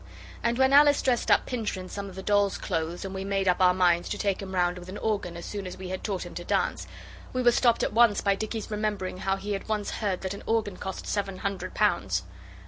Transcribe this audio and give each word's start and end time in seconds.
And 0.41 0.57
when 0.57 0.73
Alice 0.73 0.99
dressed 0.99 1.29
up 1.29 1.45
Pincher 1.45 1.79
in 1.79 1.87
some 1.87 2.09
of 2.09 2.15
the 2.15 2.23
dolls' 2.23 2.57
clothes 2.57 3.05
and 3.05 3.13
we 3.13 3.23
made 3.23 3.47
up 3.47 3.61
our 3.61 3.71
minds 3.75 4.09
to 4.09 4.17
take 4.17 4.41
him 4.41 4.55
round 4.55 4.79
with 4.79 4.89
an 4.89 4.97
organ 4.97 5.37
as 5.37 5.45
soon 5.45 5.67
as 5.67 5.77
we 5.77 5.89
had 5.89 6.03
taught 6.03 6.25
him 6.25 6.33
to 6.33 6.43
dance, 6.43 6.87
we 7.33 7.43
were 7.43 7.51
stopped 7.51 7.83
at 7.83 7.93
once 7.93 8.19
by 8.19 8.33
Dicky's 8.33 8.71
remembering 8.71 9.17
how 9.19 9.35
he 9.35 9.53
had 9.53 9.67
once 9.69 9.91
heard 9.91 10.21
that 10.21 10.33
an 10.33 10.41
organ 10.47 10.75
cost 10.77 11.05
seven 11.05 11.37
hundred 11.37 11.75
pounds. 11.75 12.23